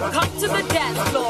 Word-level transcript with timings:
Come 0.00 0.24
to 0.40 0.48
the 0.48 0.64
dance 0.72 1.10
floor. 1.10 1.29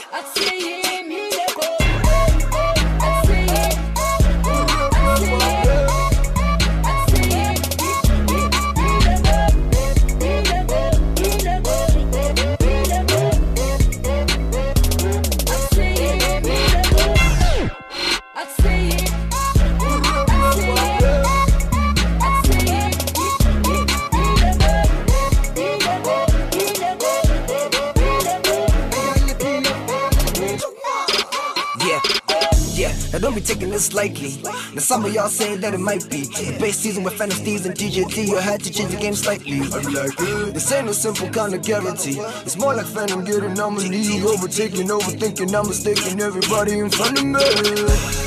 taking 34.01 34.23
this 34.23 34.43
lightly. 34.43 34.60
Now 34.73 34.79
some 34.79 35.03
of 35.03 35.13
y'all 35.13 35.27
say 35.27 35.57
that 35.57 35.73
it 35.73 35.79
might 35.79 36.09
be 36.09 36.21
the 36.21 36.55
base 36.57 36.77
season 36.77 37.03
with 37.03 37.15
Phantom 37.15 37.37
Steves 37.37 37.65
and 37.65 37.75
DJT. 37.75 38.27
You 38.27 38.37
had 38.37 38.63
to 38.63 38.71
change 38.71 38.91
the 38.91 38.97
game 38.97 39.15
slightly. 39.15 39.59
I'm 39.59 39.93
like, 39.93 40.15
this 40.53 40.71
ain't 40.71 40.87
a 40.87 40.93
simple 40.93 41.27
kind 41.27 41.53
of 41.53 41.61
guarantee. 41.61 42.17
It's 42.45 42.57
more 42.57 42.73
like 42.73 42.85
Phantom 42.85 43.25
getting 43.25 43.51
anomaly, 43.51 44.21
overtaking, 44.23 44.87
overthinking. 44.87 45.53
I'm 45.53 45.67
mistaking 45.67 46.21
everybody 46.21 46.79
in 46.79 46.89
front 46.89 47.19
of 47.19 47.25
me. 47.25 48.21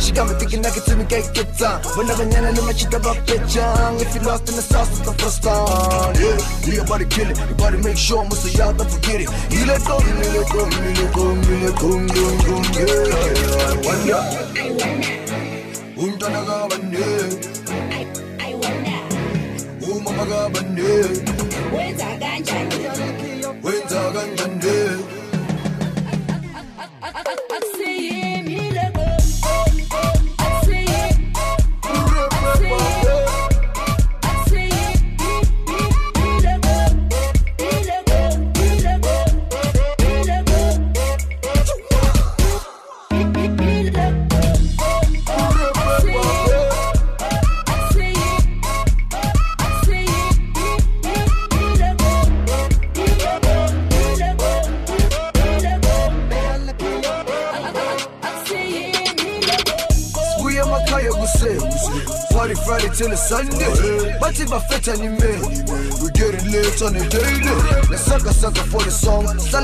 She 0.00 0.10
got 0.12 0.26
me 0.28 0.34
thinking 0.34 0.66
I 0.66 0.70
can 0.70 0.82
tell 0.82 0.96
me 0.96 1.04
get 1.04 1.34
good 1.34 1.46
time 1.54 1.80
Whenever 1.96 2.26
Nana 2.26 2.52
no 2.52 2.66
match 2.66 2.84
up 2.86 3.02
pitching 3.26 4.00
If 4.00 4.14
you 4.14 4.20
lost 4.22 4.48
in 4.48 4.56
the 4.56 4.62
sauce, 4.62 4.90
it's 4.90 5.00
the 5.00 5.12
first 5.14 5.42
time 5.42 6.14
Yeah, 6.16 6.36
yeah, 6.66 6.74
your 6.74 6.86
body 6.86 7.04
kill 7.06 7.30
it 7.30 7.38
Your 7.38 7.54
body 7.56 7.78
make 7.78 7.96
sure, 7.96 8.24
most 8.24 8.46
of 8.46 8.54
y'all 8.54 8.72
don't 8.72 8.90
forget 8.90 9.20
it 9.20 9.28
You 9.50 9.66
let 9.66 9.84
go, 9.86 9.98
you 10.00 10.14
let 10.14 10.48
go, 10.50 10.66
you 10.66 10.90
let 10.98 11.14
go, 11.14 11.34
you 11.34 11.56
let 11.60 11.78
go, 11.78 11.88
you 11.90 12.24
let 12.24 12.44
go, 12.44 12.56
yeah, 12.74 13.04
yeah, 13.06 13.40
yeah. 13.40 13.88
One, 13.88 14.06
yeah. 14.06 15.19
We 16.00 16.18
say. 16.18 16.40
Party 21.70 21.92
Friday 21.98 22.42
till 22.42 23.68
it's 23.68 23.92
Sunday. 24.40 24.96
My 24.96 25.19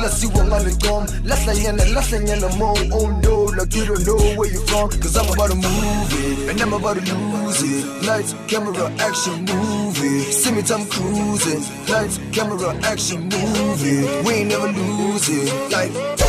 what 0.03 0.53
on 0.53 0.65
the 0.65 0.77
gum. 0.83 1.07
Last 1.25 1.47
line 1.47 1.81
and 1.81 1.95
last 1.95 2.13
line 2.13 2.29
and 2.29 2.59
mo. 2.59 2.75
Oh 2.93 3.09
no, 3.23 3.45
like 3.57 3.75
you 3.75 3.87
don't 3.87 4.07
know 4.07 4.19
where 4.37 4.51
you 4.51 4.61
from. 4.67 4.91
Cause 4.91 5.17
I'm 5.17 5.29
about 5.33 5.51
to 5.51 5.57
move 5.57 6.13
it. 6.13 6.51
And 6.51 6.61
I'm 6.61 6.73
about 6.73 6.97
to 6.97 7.15
lose 7.15 7.63
it. 7.63 8.07
Lights, 8.07 8.35
camera, 8.47 8.91
action, 8.99 9.45
movie. 9.45 10.21
See 10.33 10.53
me 10.53 10.63
time 10.63 10.87
cruising. 10.87 11.63
Lights, 11.89 12.21
camera, 12.33 12.75
action, 12.85 13.29
movie. 13.29 14.03
We 14.25 14.35
ain't 14.35 14.49
never 14.51 14.69
lose 14.69 15.29
it. 15.29 15.73
Like, 15.73 16.26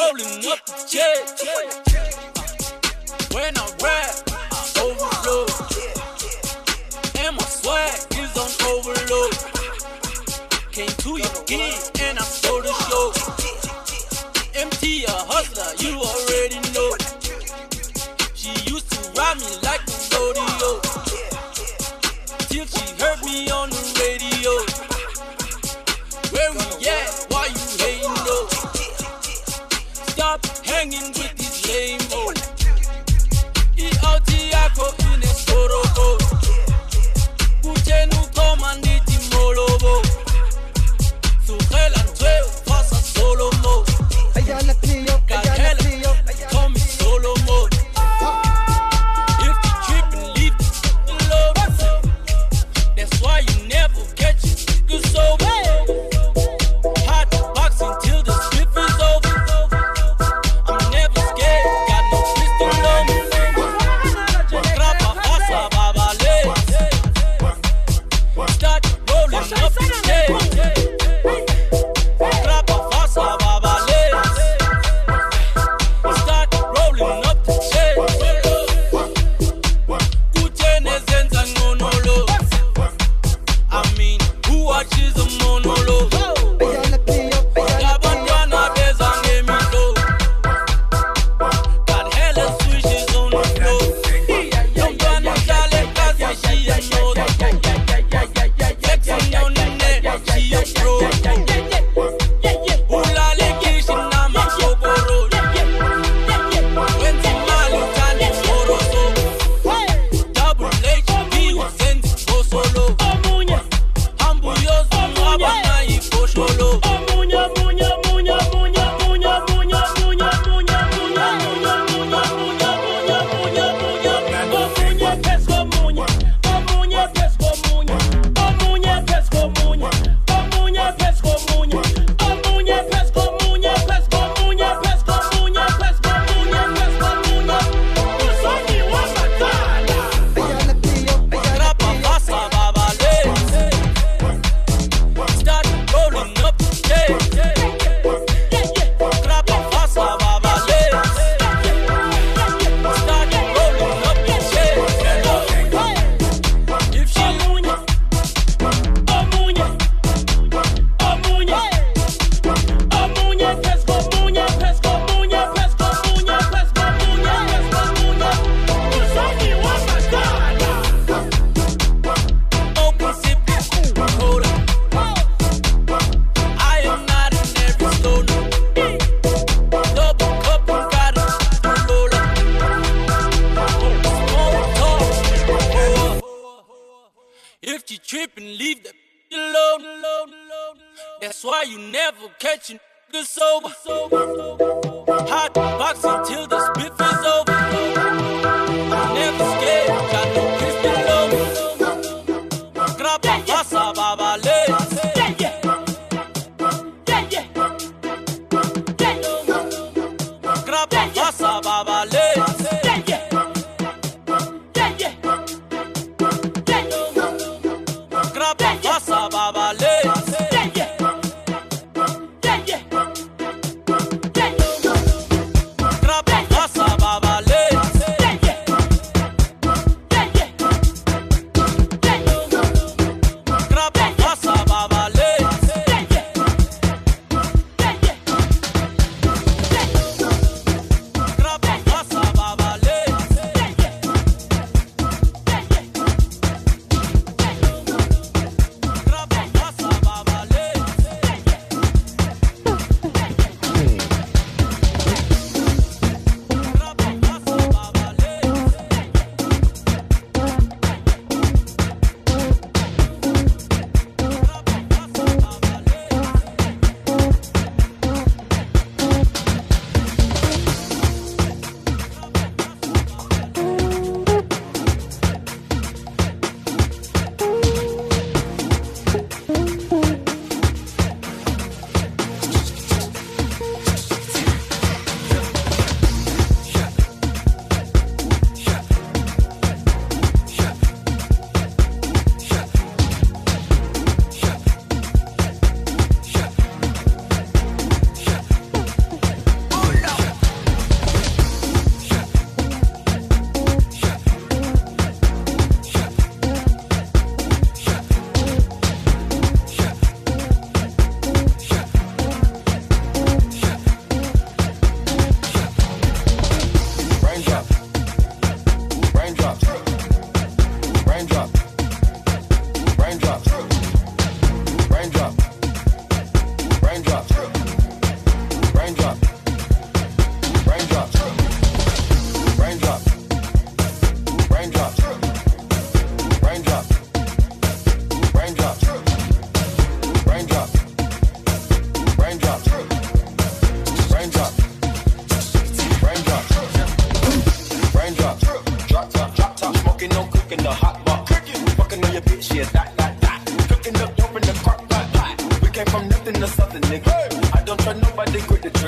rolling 0.01 0.47
up 0.49 0.61
the 0.65 0.77
check. 0.89 1.21
When 3.35 3.53
I 3.57 3.67
rap, 3.85 4.13
I 4.33 4.63
overload. 4.81 5.51
And 7.21 7.37
my 7.37 7.45
swag 7.45 7.93
is 8.17 8.33
on 8.43 8.51
overload. 8.73 9.35
Came 10.73 10.95
to 11.05 11.11
your 11.21 11.37
gig 11.45 11.77
and 12.01 12.19
I 12.19 12.23
stole 12.23 12.63
the 12.63 12.73
show. 12.89 13.13
MT 14.55 15.05
a 15.05 15.17
hustler, 15.31 15.71
you 15.85 15.93
already 16.01 16.61
know. 16.75 16.91
She 18.35 18.53
used 18.73 18.89
to 18.93 18.99
ride 19.21 19.37
me 19.37 19.51
like 19.69 19.85
a 19.85 19.97
rodeo. 20.17 20.71
Till 22.49 22.67
she 22.67 22.85
heard 23.01 23.21
me 23.25 23.51
on 23.51 23.69
the 23.69 24.00
hanging 30.81 31.09
with 31.09 31.37
this 31.37 31.69
lame 31.69 32.01
old 32.15 32.40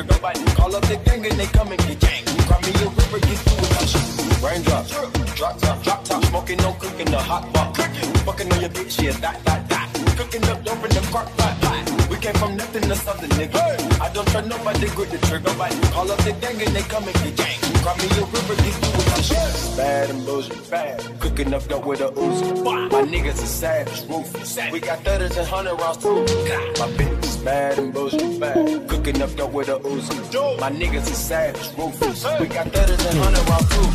trigger. 0.02 0.14
Nobody 0.14 0.44
call 0.54 0.76
up 0.76 0.82
the 0.82 0.97
gang 0.97 1.26
and 1.26 1.38
they 1.38 1.47
come 1.47 1.73
and 1.73 1.80
get 1.87 2.00
gang. 2.00 2.25
Cry 2.47 2.61
me 2.61 2.71
a 2.71 2.88
river, 2.88 3.21
get 3.21 3.38
through 3.38 3.61
with 3.61 3.71
my 3.71 3.85
shit. 3.87 4.42
Raindrops, 4.42 4.90
drop 5.37 5.59
top, 5.59 5.82
drop 5.82 6.04
top. 6.04 6.25
Smoking, 6.25 6.59
no 6.59 6.73
cooking, 6.73 7.11
the 7.11 7.18
hot 7.18 7.52
pot. 7.52 7.76
Fucking 7.76 8.52
on 8.52 8.61
your 8.61 8.71
bitch, 8.71 9.02
yeah, 9.02 9.12
that, 9.12 9.44
that, 9.44 9.68
that. 9.68 9.88
Cooking 10.16 10.44
up 10.44 10.64
dope 10.64 10.85
in 10.85 10.90
the 10.90 11.00
crock 11.11 11.28
pot. 11.37 12.09
We 12.11 12.16
came 12.16 12.35
from 12.35 12.56
nothing 12.56 12.82
to 12.82 12.97
something, 12.97 13.30
nigga. 13.30 14.00
I 14.00 14.12
don't 14.12 14.28
trust 14.28 14.49
nobody, 14.49 14.87
grip 14.88 15.11
the 15.11 15.18
trigger. 15.26 15.50
Nobody 15.50 15.76
call 15.90 16.11
up 16.11 16.18
the 16.18 16.32
gang 16.32 16.61
and 16.62 16.75
they 16.76 16.82
come 16.82 17.04
and 17.04 17.14
get 17.14 17.37
gang. 17.37 17.59
Cry 17.82 17.97
me 17.99 18.04
a 18.04 18.25
river, 18.25 18.54
get 18.62 18.75
through 18.75 18.97
with 18.97 19.09
my 19.11 19.21
shit. 19.23 19.76
Bad 19.76 20.11
and 20.11 20.25
bullshit, 20.26 20.71
bad. 20.71 21.21
Cooking 21.21 21.54
up 21.54 21.66
dope 21.68 21.87
with 21.87 22.00
a 22.00 22.09
Uzi. 22.11 22.62
My 22.64 23.02
niggas 23.02 23.42
is 23.42 23.50
savage, 23.50 24.09
ruthless. 24.09 24.59
We 24.71 24.80
got 24.80 24.99
thudders 25.00 25.37
and 25.37 25.49
hundred 25.49 25.75
rounds 25.80 25.99
too. 25.99 26.14
My 26.14 26.87
bitch 26.97 27.22
bad 27.44 27.78
and 27.78 27.92
bullshit, 27.92 28.40
bad. 28.40 28.88
Cooking 28.88 29.22
up 29.22 29.34
dope 29.34 29.52
with 29.52 29.68
a 29.68 29.78
Uzi. 29.78 30.61
My 30.61 30.70
niggas 30.70 31.11
is 31.11 31.18
savage, 31.18 31.76
ruthless. 31.76 32.25
We 32.40 32.46
got 32.46 32.68
thudders 32.68 33.04
and 33.06 33.18
hundred 33.18 33.49
rounds 33.49 33.68
too. 33.68 33.87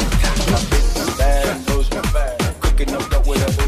My 0.52 0.60
bitch 0.70 1.10
is 1.10 1.18
bad 1.18 1.48
and 1.48 1.66
bullshit, 1.66 2.14
bad. 2.14 2.62
Cooking 2.62 2.94
up 2.94 3.10
dope 3.10 3.28
with 3.28 3.42
a 3.44 3.62
Uzi. 3.62 3.67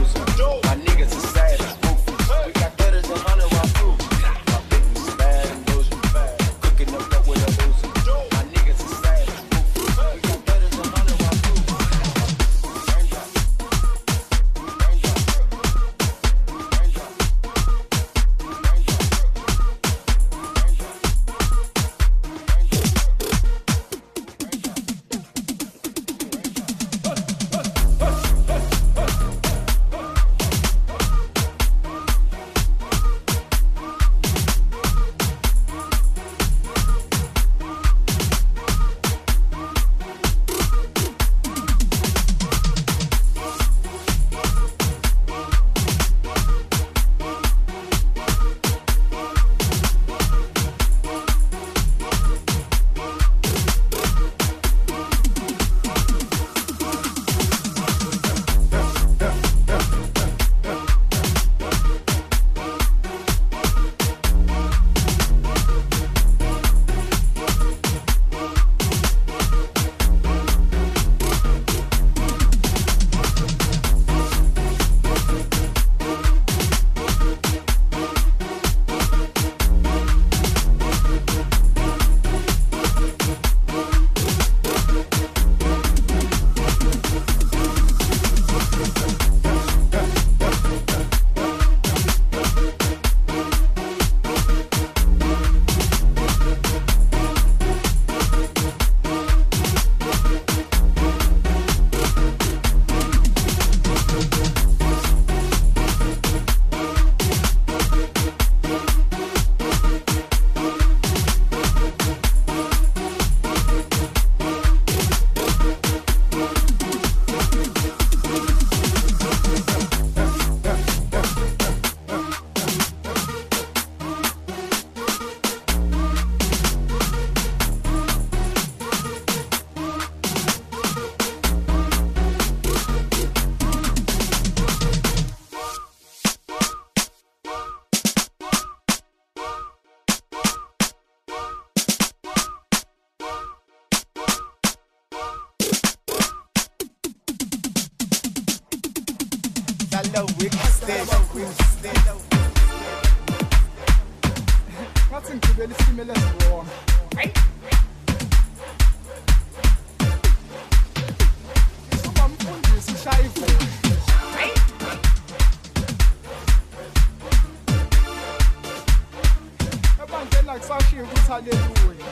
Haleluya 171.29 172.09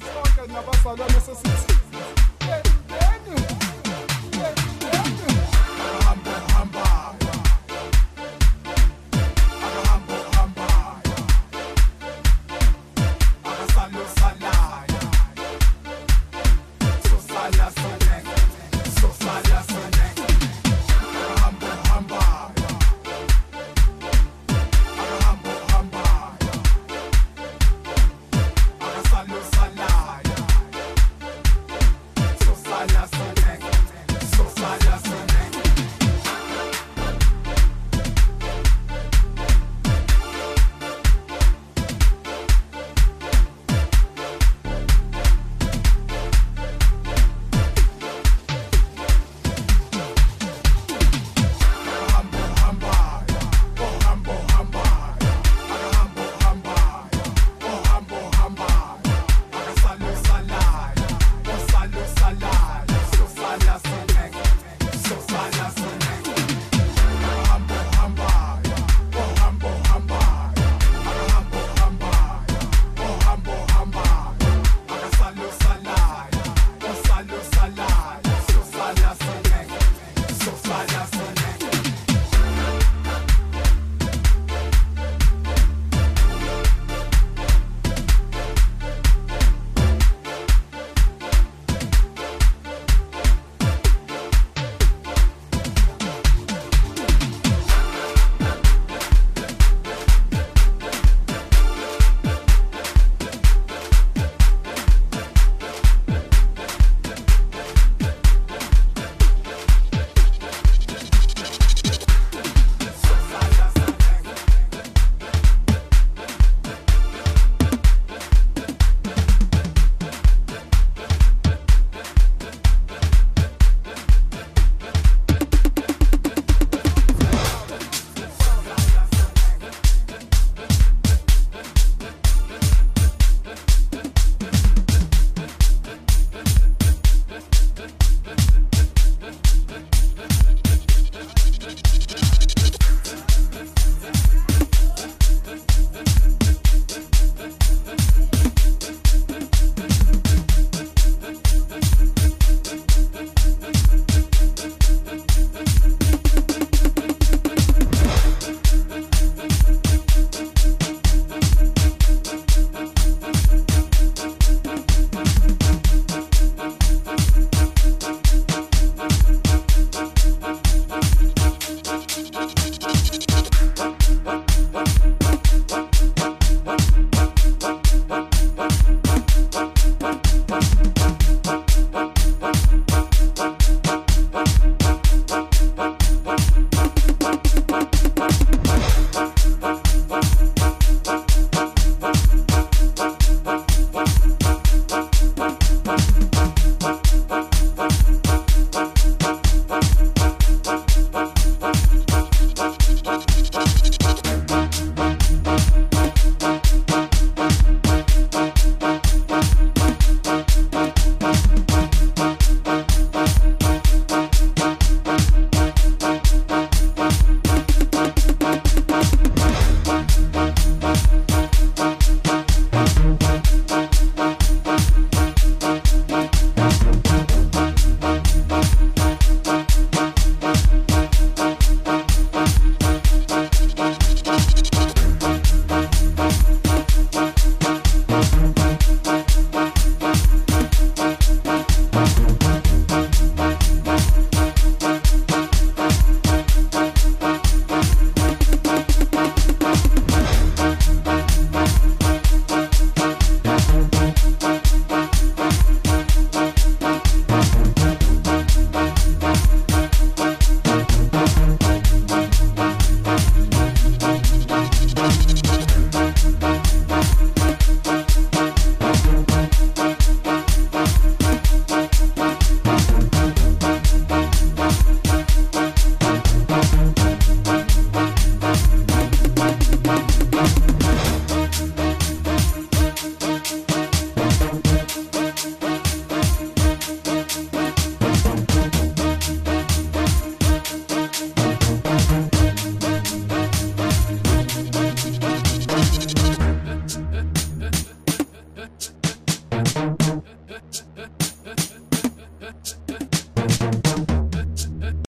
sonke 0.00 0.52
nabazalwane 0.52 1.20
sesithi 1.26 1.67